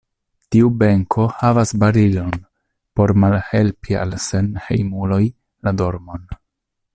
[0.53, 2.33] Tiu benko havas barilon
[3.01, 5.23] por malhelpi al senhejmuloj
[5.69, 6.27] la dormon.